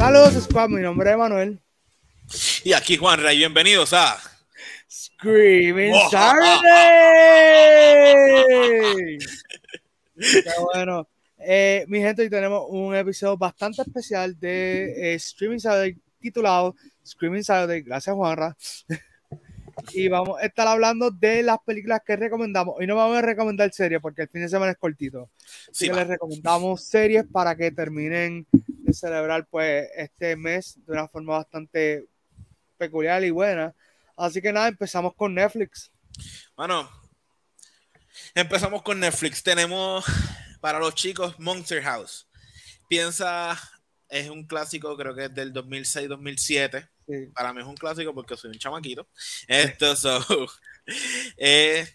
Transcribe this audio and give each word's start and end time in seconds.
Saludos. 0.00 0.48
Mi 0.70 0.80
nombre 0.80 1.10
es 1.10 1.16
Manuel. 1.18 1.60
Y 2.64 2.72
aquí 2.72 2.96
Juan 2.96 3.22
Ray, 3.22 3.36
bienvenidos 3.36 3.92
a 3.92 4.16
Screaming 4.90 5.92
Oh. 5.94 6.08
Saturday. 6.10 6.48
Qué 10.16 10.42
bueno. 10.72 11.06
Eh, 11.38 11.84
mi 11.88 11.98
gente, 12.00 12.22
hoy 12.22 12.30
tenemos 12.30 12.64
un 12.70 12.96
episodio 12.96 13.36
bastante 13.36 13.82
especial 13.82 14.40
de 14.40 15.12
eh, 15.14 15.18
Screaming 15.18 15.60
Saturday 15.60 15.94
titulado 16.18 16.74
Screaming 17.06 17.44
Saturday. 17.44 17.82
Gracias, 17.82 18.16
Juanra. 18.16 18.56
y 19.92 20.08
vamos 20.08 20.40
a 20.40 20.46
estar 20.46 20.66
hablando 20.66 21.10
de 21.10 21.42
las 21.42 21.58
películas 21.66 22.00
que 22.06 22.16
recomendamos. 22.16 22.74
Hoy 22.78 22.86
no 22.86 22.96
vamos 22.96 23.18
a 23.18 23.22
recomendar 23.22 23.70
series 23.74 24.00
porque 24.00 24.22
el 24.22 24.28
fin 24.30 24.40
de 24.40 24.48
semana 24.48 24.72
es 24.72 24.78
cortito. 24.78 25.28
Así 25.70 25.70
Sí, 25.72 25.86
que 25.88 25.92
va. 25.92 25.98
les 25.98 26.08
recomendamos 26.08 26.82
series 26.84 27.24
para 27.30 27.54
que 27.54 27.70
terminen 27.70 28.46
celebrar 28.92 29.46
pues 29.48 29.88
este 29.96 30.36
mes 30.36 30.78
de 30.86 30.92
una 30.92 31.08
forma 31.08 31.38
bastante 31.38 32.06
peculiar 32.76 33.22
y 33.24 33.30
buena. 33.30 33.74
Así 34.16 34.40
que 34.40 34.52
nada, 34.52 34.68
empezamos 34.68 35.14
con 35.14 35.34
Netflix. 35.34 35.90
Bueno, 36.56 36.90
empezamos 38.34 38.82
con 38.82 39.00
Netflix. 39.00 39.42
Tenemos 39.42 40.04
para 40.60 40.78
los 40.78 40.94
chicos 40.94 41.38
Monster 41.38 41.82
House. 41.82 42.28
Piensa, 42.88 43.58
es 44.08 44.28
un 44.28 44.46
clásico, 44.46 44.96
creo 44.96 45.14
que 45.14 45.26
es 45.26 45.34
del 45.34 45.52
2006-2007. 45.52 46.88
Sí. 47.06 47.26
Para 47.34 47.52
mí 47.52 47.60
es 47.60 47.66
un 47.66 47.76
clásico 47.76 48.14
porque 48.14 48.36
soy 48.36 48.50
un 48.50 48.58
chamaquito. 48.58 49.08
Esto 49.48 49.96
so, 49.96 50.20
es 51.36 51.92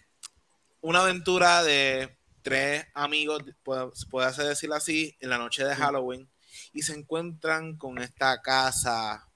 una 0.80 1.00
aventura 1.00 1.62
de 1.62 2.16
tres 2.42 2.86
amigos, 2.94 3.42
puede, 3.62 3.90
puede 4.10 4.32
ser 4.32 4.46
decirlo 4.46 4.76
así, 4.76 5.16
en 5.20 5.30
la 5.30 5.38
noche 5.38 5.64
de. 5.64 5.74
Halloween 5.74 6.28
y 6.76 6.82
se 6.82 6.92
encuentran 6.92 7.76
con 7.78 7.96
esta 7.96 8.42
casa 8.42 9.26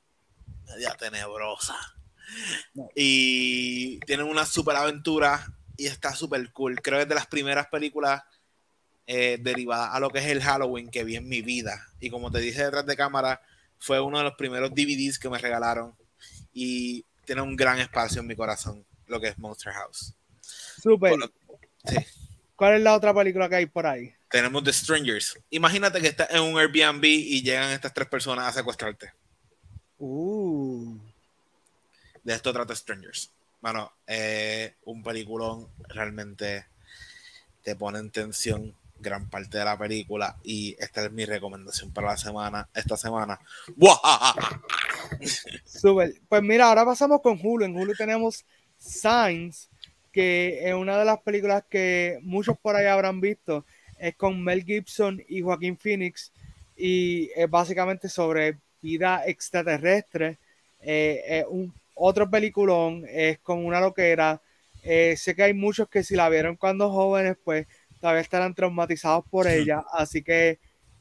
media 0.67 0.95
tenebrosa. 0.99 1.75
Y 2.95 3.99
tienen 4.01 4.27
una 4.27 4.45
super 4.45 4.77
aventura 4.77 5.47
y 5.75 5.87
está 5.87 6.15
súper 6.15 6.53
cool. 6.53 6.83
Creo 6.83 6.99
que 6.99 7.05
es 7.05 7.09
de 7.09 7.15
las 7.15 7.27
primeras 7.27 7.69
películas 7.69 8.23
eh, 9.07 9.39
derivadas 9.41 9.95
a 9.95 10.01
lo 10.01 10.11
que 10.11 10.19
es 10.19 10.27
el 10.27 10.43
Halloween 10.43 10.91
que 10.91 11.03
vi 11.03 11.17
en 11.17 11.31
mi 11.31 11.41
vida. 11.41 11.89
Y 11.99 12.11
como 12.11 12.31
te 12.31 12.41
dije 12.41 12.63
detrás 12.63 12.85
de 12.85 12.95
cámara, 12.95 13.41
fue 13.79 13.99
uno 14.01 14.19
de 14.19 14.25
los 14.25 14.35
primeros 14.35 14.71
DVDs 14.75 15.19
que 15.19 15.31
me 15.31 15.39
regalaron 15.39 15.97
y 16.53 17.07
tiene 17.25 17.41
un 17.41 17.57
gran 17.57 17.79
espacio 17.79 18.21
en 18.21 18.27
mi 18.27 18.37
corazón, 18.37 18.85
lo 19.07 19.19
que 19.19 19.29
es 19.29 19.39
Monster 19.39 19.73
House. 19.73 20.15
Súper. 20.43 21.13
Por- 21.13 21.33
sí. 21.87 21.97
¿Cuál 22.55 22.75
es 22.75 22.83
la 22.83 22.95
otra 22.95 23.15
película 23.15 23.49
que 23.49 23.57
hay 23.57 23.67
por 23.67 23.87
ahí? 23.87 24.13
Tenemos 24.31 24.63
The 24.63 24.73
Strangers. 24.73 25.39
Imagínate 25.51 26.01
que 26.01 26.09
estás 26.09 26.31
en 26.31 26.43
un 26.43 26.59
Airbnb 26.59 27.05
y 27.05 27.43
llegan 27.43 27.71
estas 27.71 27.93
tres 27.93 28.09
personas 28.09 28.47
a 28.47 28.53
secuestrarte. 28.53 29.13
Uh, 29.99 30.97
De 32.23 32.35
esto 32.35 32.53
trata 32.53 32.75
Strangers. 32.75 33.33
Bueno, 33.61 33.93
eh, 34.07 34.75
un 34.85 35.03
peliculón 35.03 35.69
realmente 35.89 36.67
te 37.63 37.77
pone 37.77 37.99
en 37.99 38.11
tensión 38.11 38.75
gran 39.01 39.29
parte 39.29 39.59
de 39.59 39.65
la 39.65 39.79
película 39.79 40.37
y 40.43 40.77
esta 40.79 41.05
es 41.05 41.13
mi 41.13 41.25
recomendación 41.25 41.93
para 41.93 42.09
la 42.09 42.17
semana, 42.17 42.69
esta 42.75 42.97
semana. 42.97 43.41
Súper. 45.65 46.15
Pues 46.29 46.43
mira, 46.43 46.69
ahora 46.69 46.85
pasamos 46.85 47.21
con 47.21 47.39
Hulu. 47.43 47.65
En 47.65 47.77
Hulu 47.77 47.95
tenemos 47.95 48.45
Signs, 48.79 49.69
que 50.13 50.69
es 50.69 50.75
una 50.75 50.99
de 50.99 51.05
las 51.05 51.19
películas 51.21 51.65
que 51.69 52.19
muchos 52.23 52.57
por 52.59 52.77
ahí 52.77 52.87
habrán 52.87 53.21
visto. 53.21 53.67
Es 54.01 54.17
con 54.17 54.43
Mel 54.43 54.65
Gibson 54.65 55.23
y 55.29 55.43
Joaquín 55.43 55.77
Phoenix 55.77 56.33
y 56.77 57.31
es 57.37 57.49
básicamente 57.51 58.09
sobre 58.09 58.57
vida 58.81 59.23
extraterrestre. 59.27 60.39
Eh, 60.81 61.21
es 61.27 61.45
un 61.49 61.73
otro 61.95 62.31
peliculón, 62.31 63.05
es 63.09 63.39
con 63.41 63.65
una 63.65 63.81
loquera. 63.81 64.41
Eh, 64.83 65.15
sé 65.17 65.35
que 65.35 65.43
hay 65.43 65.55
muchos 65.55 65.89
que 65.89 66.03
si 66.03 66.17
la 66.17 66.29
vieron 66.31 66.57
cuando 66.57 66.91
jóvenes, 66.91 67.37
pues 67.45 67.67
todavía 68.01 68.23
estarán 68.23 68.55
traumatizados 68.55 69.25
por 69.31 69.47
ella. 69.47 69.85
Así 69.93 70.23
que 70.23 70.59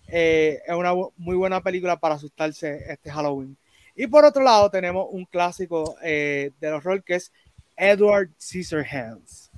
eh, 0.08 0.60
es 0.68 0.76
una 0.76 0.94
bu- 0.94 1.14
muy 1.18 1.36
buena 1.38 1.62
película 1.62 1.98
para 1.98 2.16
asustarse 2.16 2.84
este 2.92 3.10
Halloween. 3.12 3.56
Y 3.96 4.08
por 4.08 4.26
otro 4.26 4.44
lado, 4.44 4.70
tenemos 4.70 5.08
un 5.12 5.26
clásico 5.26 5.96
eh, 6.04 6.52
del 6.60 6.74
horror 6.74 7.04
que 7.04 7.16
es 7.16 7.32
Edward 7.78 8.30
Scissorhands. 8.40 9.49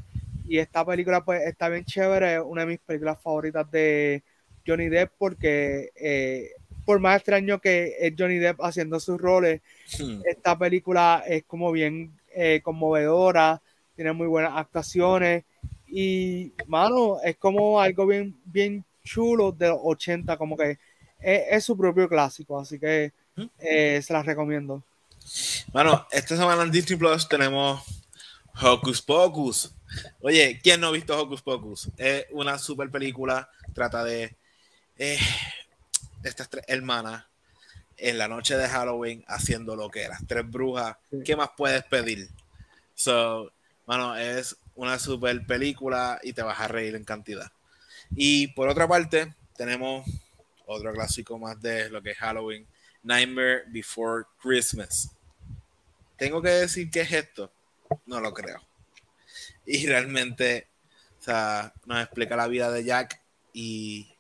Y 0.48 0.58
esta 0.58 0.86
película, 0.86 1.24
pues, 1.24 1.42
está 1.44 1.70
bien 1.70 1.86
chévere. 1.86 2.36
Es 2.36 2.42
una 2.44 2.62
de 2.62 2.68
mis 2.68 2.80
películas 2.80 3.20
favoritas 3.22 3.70
de 3.72 4.24
Johnny 4.66 4.90
Depp, 4.90 5.12
porque 5.18 5.92
eh, 5.96 6.52
por 6.86 7.00
más 7.00 7.18
extraño 7.18 7.60
que 7.60 7.96
es 8.00 8.14
Johnny 8.18 8.38
Depp 8.38 8.62
haciendo 8.62 9.00
sus 9.00 9.20
roles, 9.20 9.62
esta 10.26 10.58
película 10.58 11.24
es 11.28 11.44
como 11.46 11.72
bien 11.72 12.12
eh, 12.34 12.62
conmovedora, 12.64 13.62
tiene 13.96 14.14
muy 14.14 14.28
buenas 14.28 14.54
actuaciones 14.56 15.44
y, 15.88 16.54
mano, 16.68 17.18
es 17.24 17.36
como 17.38 17.80
algo 17.80 18.08
bien, 18.08 18.36
bien 18.46 18.84
chulo 19.04 19.52
de 19.52 19.70
los 19.70 19.80
80, 19.84 20.38
como 20.38 20.56
que 20.56 20.78
es, 21.20 21.42
es 21.50 21.64
su 21.64 21.78
propio 21.78 22.08
clásico, 22.08 22.60
así 22.60 22.80
que 22.80 23.12
eh, 23.60 24.02
se 24.02 24.14
las 24.14 24.26
recomiendo. 24.26 24.84
Bueno, 25.72 26.08
esta 26.12 26.36
semana 26.36 26.64
en 26.64 26.72
Disney 26.72 26.98
Plus 26.98 27.28
tenemos 27.28 28.01
Hocus 28.60 29.02
Pocus. 29.02 29.74
Oye, 30.22 30.60
¿quién 30.64 30.82
no 30.82 30.88
ha 30.88 30.92
visto 30.92 31.20
Hocus 31.20 31.42
Pocus? 31.42 31.90
Es 31.98 32.26
una 32.32 32.58
super 32.58 32.90
película, 32.90 33.50
trata 33.74 34.04
de 34.04 34.36
eh, 34.98 35.20
estas 36.24 36.50
tres 36.50 36.66
hermanas 36.68 37.26
en 37.98 38.18
la 38.18 38.28
noche 38.28 38.58
de 38.58 38.68
Halloween 38.68 39.24
haciendo 39.28 39.76
lo 39.76 39.90
que 39.90 40.04
eras, 40.04 40.22
tres 40.28 40.50
brujas. 40.50 40.98
¿Qué 41.24 41.36
más 41.36 41.50
puedes 41.56 41.84
pedir? 41.84 42.30
So, 42.96 43.52
bueno, 43.86 44.16
es 44.16 44.58
una 44.76 44.98
super 45.00 45.46
película 45.46 46.20
y 46.24 46.34
te 46.34 46.42
vas 46.42 46.60
a 46.60 46.68
reír 46.68 46.96
en 46.96 47.04
cantidad. 47.04 47.52
Y 48.16 48.48
por 48.48 48.68
otra 48.68 48.88
parte, 48.88 49.34
tenemos 49.56 50.06
otro 50.66 50.92
clásico 50.94 51.38
más 51.38 51.62
de 51.62 51.90
lo 51.90 52.02
que 52.02 52.12
es 52.12 52.18
Halloween, 52.18 52.68
Nightmare 53.04 53.64
Before 53.68 54.26
Christmas. 54.42 55.10
Tengo 56.18 56.42
que 56.42 56.50
decir 56.50 56.90
que 56.90 57.02
es 57.02 57.12
esto, 57.12 57.52
no 58.06 58.20
lo 58.20 58.34
creo. 58.34 58.62
Y 59.66 59.86
realmente, 59.88 60.68
o 61.20 61.24
sea, 61.24 61.74
nos 61.86 62.04
explica 62.04 62.36
la 62.36 62.48
vida 62.48 62.72
de 62.72 62.84
Jack 62.84 63.22
y 63.54 64.14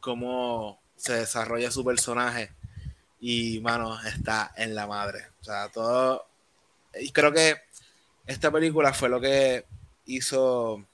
cómo 0.00 0.80
se 0.96 1.14
desarrolla 1.14 1.70
su 1.70 1.84
personaje. 1.84 2.52
Y, 3.20 3.60
mano, 3.60 3.98
está 4.02 4.52
en 4.56 4.74
la 4.74 4.86
madre. 4.86 5.26
O 5.40 5.44
sea, 5.44 5.68
todo. 5.70 6.26
Y 7.00 7.10
creo 7.10 7.32
que 7.32 7.56
esta 8.26 8.50
película 8.50 8.92
fue 8.92 9.08
lo 9.08 9.20
que 9.20 9.64
hizo 10.06 10.84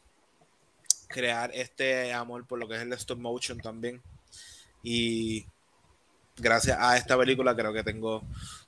crear 1.09 1.51
este 1.55 2.13
amor 2.13 2.47
por 2.47 2.59
lo 2.59 2.69
que 2.69 2.77
es 2.77 2.83
el 2.83 2.93
stop 2.93 3.19
motion 3.19 3.59
también. 3.59 4.01
Y 4.83 5.47
gracias 6.41 6.77
a 6.81 6.97
esta 6.97 7.17
película 7.19 7.55
creo 7.55 7.73
que 7.73 7.83
tengo 7.83 8.23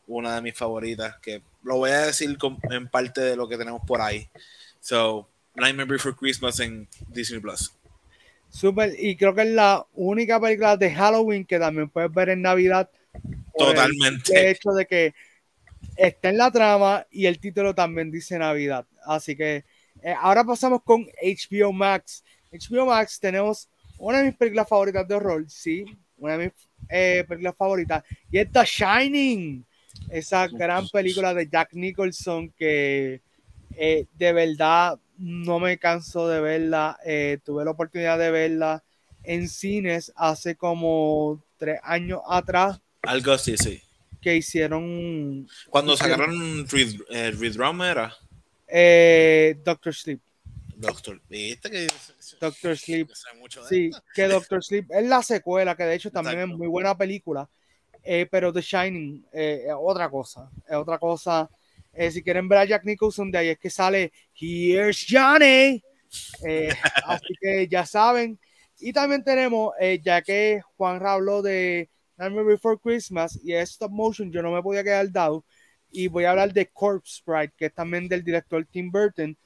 una 0.06 0.34
de 0.36 0.42
mis 0.42 0.54
favoritas, 0.56 1.16
que 1.22 1.42
lo 1.62 1.76
voy 1.78 1.90
a 1.90 2.06
decir 2.06 2.36
con- 2.38 2.58
en 2.70 2.88
parte 2.88 3.20
de 3.20 3.36
lo 3.36 3.48
que 3.48 3.56
tenemos 3.56 3.82
por 3.86 4.00
ahí. 4.00 4.28
So, 4.80 5.28
Nightmare 5.54 5.88
Before 5.88 6.14
Christmas 6.16 6.58
en 6.60 6.88
Disney 7.08 7.40
Plus. 7.40 7.72
Súper, 8.50 8.94
y 8.98 9.16
creo 9.16 9.34
que 9.34 9.42
es 9.42 9.48
la 9.50 9.86
única 9.94 10.38
película 10.40 10.76
de 10.76 10.92
Halloween 10.94 11.44
que 11.46 11.58
también 11.58 11.88
puedes 11.88 12.12
ver 12.12 12.30
en 12.30 12.42
Navidad. 12.42 12.90
el 13.14 13.42
Totalmente. 13.56 14.24
simple 14.24 14.50
hecho 14.50 14.70
de 14.72 14.86
que 14.86 15.14
está 15.96 16.28
en 16.30 16.38
la 16.38 16.50
trama 16.50 17.06
y 17.10 17.26
el 17.26 17.38
título 17.38 17.74
también 17.74 18.10
dice 18.10 18.38
Navidad. 18.38 18.86
Así 19.06 19.36
que 19.36 19.64
eh, 20.02 20.14
ahora 20.20 20.44
pasamos 20.44 20.82
con 20.82 21.06
HBO 21.22 21.72
Max. 21.72 22.24
HBO 22.50 22.86
Max 22.86 23.18
tenemos 23.20 23.68
una 23.98 24.18
de 24.18 24.24
mis 24.24 24.34
películas 24.36 24.68
favoritas 24.68 25.06
de 25.06 25.14
horror, 25.14 25.44
sí, 25.48 25.84
una 26.18 26.36
de 26.36 26.44
mis 26.46 26.52
eh, 26.92 27.24
películas 27.26 27.54
favoritas, 27.56 28.04
y 28.30 28.38
es 28.38 28.52
The 28.52 28.64
Shining, 28.64 29.64
esa 30.10 30.46
gran 30.48 30.88
película 30.88 31.32
de 31.34 31.48
Jack 31.48 31.72
Nicholson 31.72 32.50
que 32.50 33.22
eh, 33.76 34.06
de 34.14 34.32
verdad 34.32 34.98
no 35.16 35.58
me 35.60 35.78
canso 35.78 36.28
de 36.28 36.40
verla. 36.40 36.98
Eh, 37.04 37.38
tuve 37.44 37.64
la 37.64 37.70
oportunidad 37.70 38.18
de 38.18 38.30
verla 38.30 38.82
en 39.22 39.48
cines 39.48 40.12
hace 40.16 40.56
como 40.56 41.44
tres 41.56 41.78
años 41.84 42.20
atrás 42.28 42.80
Algo 43.02 43.32
así, 43.32 43.56
sí. 43.56 43.80
que 44.20 44.36
hicieron 44.36 45.46
Cuando 45.70 45.96
sacaron 45.96 46.66
Reed, 46.68 47.00
eh, 47.10 47.30
Reed 47.30 47.56
Rum 47.56 47.82
era 47.82 48.12
eh, 48.66 49.56
Doctor 49.64 49.94
Sleep. 49.94 50.20
Doctor. 50.76 51.20
¿Viste 51.28 51.70
que 51.70 51.86
Doctor 52.40 52.76
Sleep. 52.76 53.08
Sí, 53.68 53.90
que 54.14 54.28
Doctor 54.28 54.62
Sleep 54.62 54.90
es 54.90 55.06
la 55.06 55.22
secuela, 55.22 55.76
que 55.76 55.84
de 55.84 55.94
hecho 55.94 56.10
también 56.10 56.38
Exacto. 56.38 56.54
es 56.54 56.58
muy 56.58 56.68
buena 56.68 56.96
película. 56.96 57.48
eh, 58.04 58.26
pero 58.30 58.52
The 58.52 58.60
Shining 58.60 59.26
eh, 59.32 59.64
es 59.68 59.74
otra 59.78 60.10
cosa. 60.10 60.50
Es 60.66 60.74
otra 60.76 60.98
cosa. 60.98 61.48
Eh, 61.92 62.10
si 62.10 62.22
quieren 62.22 62.48
ver 62.48 62.58
a 62.58 62.64
Jack 62.64 62.84
Nicholson, 62.84 63.30
de 63.30 63.38
ahí 63.38 63.48
es 63.48 63.58
que 63.58 63.70
sale 63.70 64.12
Here's 64.34 65.06
Johnny. 65.08 65.82
Así 67.06 67.34
que 67.40 67.68
ya 67.68 67.86
saben. 67.86 68.38
Y 68.80 68.92
también 68.92 69.22
tenemos, 69.22 69.72
ya 70.02 70.20
que 70.22 70.60
Juan 70.76 71.04
habló 71.06 71.40
de 71.42 71.88
Nightmare 72.16 72.44
Before 72.46 72.78
Christmas 72.82 73.38
y 73.42 73.52
es 73.52 73.70
stop 73.70 73.92
motion, 73.92 74.32
yo 74.32 74.42
no 74.42 74.50
me 74.50 74.62
podía 74.62 74.82
quedar 74.82 75.10
dado. 75.12 75.44
Y 75.90 76.08
voy 76.08 76.24
a 76.24 76.30
hablar 76.30 76.52
de 76.52 76.66
Corpse 76.66 77.18
Sprite, 77.18 77.52
que 77.56 77.66
es 77.66 77.74
también 77.74 78.08
del 78.08 78.24
director 78.24 78.66
Tim 78.70 78.90
Burton. 78.90 79.36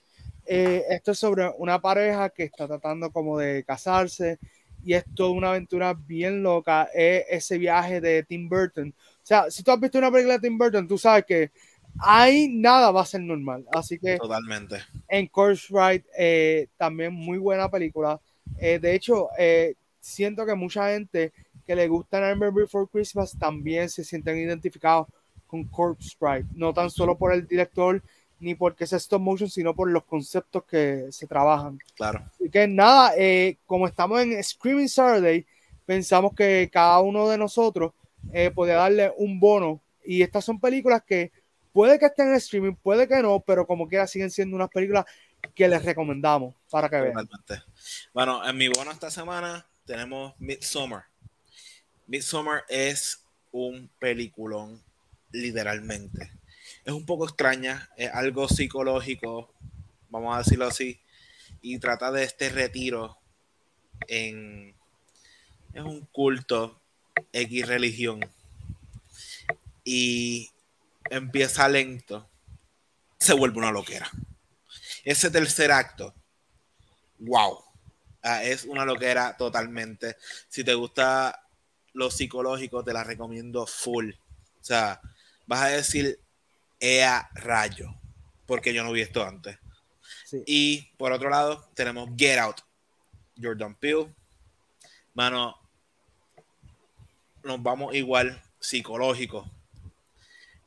Eh, 0.46 0.84
esto 0.90 1.12
es 1.12 1.18
sobre 1.18 1.50
una 1.58 1.80
pareja 1.80 2.30
que 2.30 2.44
está 2.44 2.66
tratando 2.66 3.10
como 3.10 3.38
de 3.38 3.64
casarse 3.64 4.38
y 4.84 4.94
es 4.94 5.04
toda 5.14 5.30
una 5.30 5.50
aventura 5.50 5.94
bien 5.94 6.42
loca. 6.42 6.88
Es 6.94 7.24
ese 7.28 7.58
viaje 7.58 8.00
de 8.00 8.22
Tim 8.22 8.48
Burton. 8.48 8.94
O 8.96 9.26
sea, 9.26 9.50
si 9.50 9.62
tú 9.62 9.72
has 9.72 9.80
visto 9.80 9.98
una 9.98 10.10
película 10.10 10.34
de 10.38 10.48
Tim 10.48 10.56
Burton, 10.56 10.86
tú 10.86 10.96
sabes 10.96 11.24
que 11.24 11.50
ahí 11.98 12.48
nada 12.48 12.90
va 12.90 13.02
a 13.02 13.06
ser 13.06 13.20
normal. 13.20 13.64
Así 13.72 13.98
que. 13.98 14.16
Totalmente. 14.16 14.76
En 15.08 15.26
Course 15.26 15.66
Ride, 15.70 16.04
eh, 16.16 16.68
también 16.76 17.12
muy 17.12 17.38
buena 17.38 17.68
película. 17.68 18.20
Eh, 18.58 18.78
de 18.78 18.94
hecho, 18.94 19.28
eh, 19.38 19.74
siento 20.00 20.46
que 20.46 20.54
mucha 20.54 20.90
gente 20.90 21.32
que 21.66 21.74
le 21.74 21.88
gusta 21.88 22.20
Nightmare 22.20 22.52
Before 22.52 22.86
Christmas 22.90 23.36
también 23.38 23.88
se 23.88 24.04
sienten 24.04 24.38
identificados 24.38 25.08
con 25.46 25.64
Corpse 25.64 26.10
Sprite, 26.10 26.46
no 26.54 26.72
tan 26.72 26.90
solo 26.90 27.16
por 27.16 27.32
el 27.32 27.46
director 27.46 28.02
ni 28.38 28.54
porque 28.54 28.84
es 28.84 28.92
stop 28.92 29.20
motion, 29.20 29.48
sino 29.48 29.74
por 29.74 29.90
los 29.90 30.04
conceptos 30.04 30.64
que 30.64 31.06
se 31.10 31.26
trabajan. 31.26 31.78
Claro. 31.94 32.24
Así 32.32 32.50
que 32.50 32.68
nada, 32.68 33.12
como 33.66 33.86
estamos 33.86 34.20
en 34.20 34.42
Screaming 34.42 34.88
Saturday, 34.88 35.46
pensamos 35.86 36.34
que 36.34 36.68
cada 36.70 37.00
uno 37.00 37.28
de 37.28 37.38
nosotros 37.38 37.92
eh, 38.32 38.50
podía 38.50 38.74
darle 38.74 39.12
un 39.16 39.40
bono. 39.40 39.80
Y 40.04 40.22
estas 40.22 40.44
son 40.44 40.60
películas 40.60 41.02
que 41.06 41.32
puede 41.72 41.98
que 41.98 42.06
estén 42.06 42.28
en 42.28 42.34
streaming, 42.34 42.74
puede 42.74 43.08
que 43.08 43.22
no, 43.22 43.40
pero 43.40 43.66
como 43.66 43.88
quiera 43.88 44.06
siguen 44.06 44.30
siendo 44.30 44.56
unas 44.56 44.68
películas 44.68 45.04
que 45.54 45.68
les 45.68 45.84
recomendamos 45.84 46.54
para 46.70 46.88
que 46.88 47.00
vean. 47.00 47.28
Bueno, 48.12 48.46
en 48.46 48.56
mi 48.56 48.68
bono 48.68 48.90
esta 48.90 49.10
semana 49.10 49.66
tenemos 49.84 50.34
Midsummer. 50.38 51.02
Midsummer 52.06 52.64
es 52.68 53.22
un 53.52 53.90
peliculón, 53.98 54.82
literalmente. 55.32 56.32
Es 56.86 56.92
un 56.92 57.04
poco 57.04 57.24
extraña, 57.24 57.90
es 57.96 58.08
algo 58.14 58.48
psicológico, 58.48 59.52
vamos 60.08 60.36
a 60.36 60.38
decirlo 60.38 60.68
así, 60.68 61.00
y 61.60 61.80
trata 61.80 62.12
de 62.12 62.22
este 62.22 62.48
retiro 62.48 63.18
en 64.06 64.72
es 65.74 65.82
un 65.82 66.06
culto 66.12 66.80
X 67.32 67.66
religión 67.66 68.20
y 69.82 70.52
empieza 71.10 71.68
lento, 71.68 72.30
se 73.18 73.34
vuelve 73.34 73.58
una 73.58 73.72
loquera. 73.72 74.08
Ese 75.02 75.28
tercer 75.28 75.72
acto, 75.72 76.14
wow, 77.18 77.64
ah, 78.22 78.44
es 78.44 78.62
una 78.62 78.84
loquera 78.84 79.36
totalmente. 79.36 80.18
Si 80.48 80.62
te 80.62 80.74
gusta 80.74 81.48
lo 81.94 82.12
psicológico, 82.12 82.84
te 82.84 82.92
la 82.92 83.02
recomiendo 83.02 83.66
full. 83.66 84.12
O 84.60 84.64
sea, 84.64 85.00
vas 85.46 85.62
a 85.62 85.68
decir, 85.68 86.20
ea 86.80 87.28
rayo, 87.34 87.94
porque 88.46 88.72
yo 88.74 88.82
no 88.84 88.92
vi 88.92 89.02
esto 89.02 89.24
antes. 89.24 89.58
Y 90.46 90.82
por 90.96 91.12
otro 91.12 91.30
lado, 91.30 91.68
tenemos 91.74 92.10
Get 92.16 92.38
Out, 92.38 92.60
Jordan 93.40 93.74
Peele. 93.74 94.12
Mano, 95.14 95.56
nos 97.42 97.62
vamos 97.62 97.94
igual 97.94 98.42
psicológico. 98.58 99.50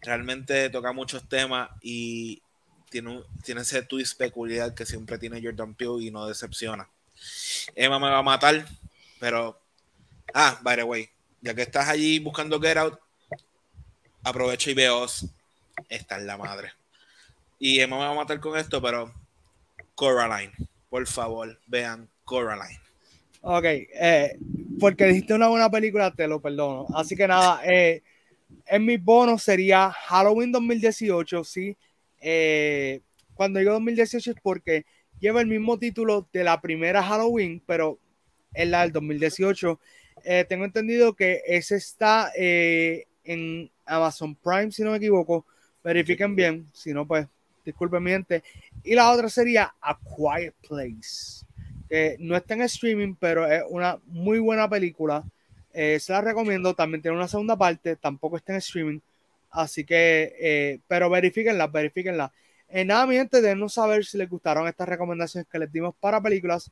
Realmente 0.02 0.70
toca 0.70 0.94
muchos 0.94 1.28
temas 1.28 1.70
y 1.82 2.42
tiene, 2.90 3.22
tiene 3.44 3.62
ese 3.62 3.84
twist 3.84 4.18
peculiar 4.18 4.74
que 4.74 4.86
siempre 4.86 5.18
tiene 5.18 5.42
Jordan 5.42 5.76
Peele 5.76 6.06
y 6.06 6.12
no 6.12 6.26
decepciona. 6.26 6.90
Emma 7.76 8.00
me 8.00 8.10
va 8.10 8.20
a 8.20 8.24
matar, 8.24 8.66
pero. 9.20 9.60
Ah, 10.34 10.60
by 10.62 10.76
the 10.76 10.84
way, 10.84 11.10
ya 11.42 11.54
que 11.54 11.64
estás 11.64 11.90
allí 11.90 12.20
buscando 12.20 12.62
Get 12.62 12.78
Out, 12.78 13.00
aprovecho 14.24 14.70
y 14.70 14.74
veo. 14.74 15.06
Esta 15.88 16.18
es 16.18 16.24
la 16.24 16.38
madre. 16.38 16.72
Y 17.60 17.80
Emma 17.80 17.98
me 17.98 18.04
va 18.04 18.12
a 18.12 18.16
matar 18.16 18.40
con 18.40 18.58
esto, 18.58 18.82
pero. 18.82 19.14
Coraline, 20.00 20.54
por 20.90 21.06
favor, 21.08 21.60
vean 21.68 22.10
Coraline. 22.24 22.80
Ok, 23.42 23.66
eh, 23.66 24.38
porque 24.80 25.06
dijiste 25.08 25.34
una 25.34 25.50
buena 25.50 25.70
película, 25.70 26.14
te 26.14 26.26
lo 26.26 26.42
perdono. 26.42 26.88
Así 26.96 27.18
que 27.18 27.28
nada, 27.28 27.62
eh, 27.66 28.02
en 28.66 28.86
mi 28.86 28.96
bono 28.96 29.38
sería 29.38 29.92
Halloween 29.92 30.54
2018, 30.54 31.44
sí. 31.44 31.76
Eh, 32.22 33.02
cuando 33.34 33.60
digo 33.60 33.74
2018 33.74 34.32
es 34.32 34.38
porque 34.42 34.86
lleva 35.20 35.42
el 35.42 35.48
mismo 35.48 35.78
título 35.78 36.30
de 36.32 36.46
la 36.46 36.62
primera 36.62 37.04
Halloween, 37.04 37.62
pero 37.66 38.00
es 38.54 38.70
la 38.70 38.84
del 38.84 38.94
2018. 38.94 39.80
tengo 40.48 40.64
entendido 40.66 41.14
que 41.14 41.42
ese 41.46 41.76
está 41.76 42.32
en 42.36 43.72
Amazon 43.86 44.36
Prime, 44.36 44.72
si 44.72 44.84
no 44.84 44.92
me 44.92 44.98
equivoco. 44.98 45.46
Verifiquen 45.84 46.36
bien, 46.36 46.66
si 46.74 46.94
no, 46.94 47.06
pues 47.06 47.28
disculpen 47.66 48.04
mi 48.04 48.12
gente. 48.12 48.44
Y 48.84 48.96
la 48.96 49.12
otra 49.12 49.30
sería 49.30 49.74
A 49.82 49.98
Quiet 49.98 50.54
Place 50.68 51.40
no 52.20 52.36
está 52.36 52.54
en 52.54 52.62
streaming, 52.62 53.16
pero 53.20 53.48
es 53.48 53.64
una 53.70 53.98
muy 54.08 54.40
buena 54.40 54.70
película. 54.70 55.24
Eh, 55.74 56.00
se 56.00 56.14
la 56.14 56.22
recomiendo. 56.22 56.74
También 56.74 57.02
tiene 57.02 57.18
una 57.18 57.28
segunda 57.28 57.58
parte, 57.58 57.96
tampoco 57.96 58.38
está 58.38 58.54
en 58.54 58.60
streaming. 58.60 59.00
Así 59.52 59.84
que, 59.84 60.36
eh, 60.40 60.80
pero 60.88 61.10
verifíquenla, 61.10 61.68
verifíquenla. 61.68 62.32
Eh, 62.70 62.86
nada, 62.86 63.08
mi 63.08 63.16
gente, 63.16 63.42
denos 63.42 63.74
saber 63.74 64.06
si 64.06 64.18
les 64.18 64.30
gustaron 64.30 64.68
estas 64.68 64.88
recomendaciones 64.88 65.48
que 65.52 65.60
les 65.60 65.72
dimos 65.72 65.96
para 66.00 66.22
películas. 66.22 66.72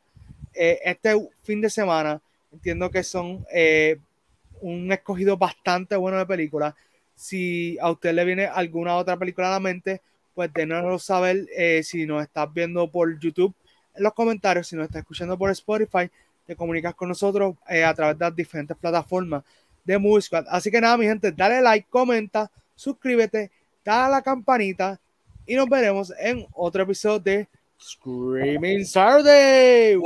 este 0.53 1.13
fin 1.43 1.61
de 1.61 1.69
semana, 1.69 2.19
entiendo 2.51 2.89
que 2.89 3.03
son 3.03 3.45
un 4.61 4.91
escogido 4.91 5.37
bastante 5.37 5.95
bueno 5.95 6.17
de 6.17 6.25
películas. 6.25 6.73
Si 7.17 7.77
a 7.81 7.91
usted 7.91 8.13
le 8.13 8.23
viene 8.23 8.45
alguna 8.45 8.95
otra 8.95 9.17
película 9.17 9.47
a 9.47 9.51
la 9.51 9.59
mente, 9.59 10.01
pues 10.33 10.53
denoslo 10.53 10.99
saber 10.99 11.47
si 11.83 12.05
nos 12.05 12.23
estás 12.23 12.53
viendo 12.53 12.89
por 12.89 13.19
YouTube 13.19 13.53
en 13.95 14.03
los 14.03 14.13
comentarios. 14.13 14.67
Si 14.67 14.75
nos 14.75 14.85
estás 14.85 15.01
escuchando 15.01 15.37
por 15.37 15.49
Spotify, 15.49 16.09
te 16.47 16.55
comunicas 16.55 16.95
con 16.95 17.09
nosotros 17.09 17.55
eh, 17.69 17.83
a 17.83 17.93
través 17.93 18.17
de 18.17 18.25
las 18.25 18.35
diferentes 18.35 18.77
plataformas 18.77 19.43
de 19.83 19.97
Movie 19.97 20.23
Así 20.49 20.71
que 20.71 20.79
nada, 20.79 20.97
mi 20.97 21.05
gente, 21.05 21.31
dale 21.31 21.61
like, 21.61 21.87
comenta, 21.89 22.49
suscríbete, 22.75 23.51
dale 23.83 24.05
a 24.05 24.09
la 24.09 24.21
campanita 24.21 24.99
y 25.45 25.55
nos 25.55 25.69
veremos 25.69 26.13
en 26.19 26.47
otro 26.53 26.83
episodio 26.83 27.19
de 27.19 27.47
Screaming 27.79 28.85
Saturday. 28.85 29.97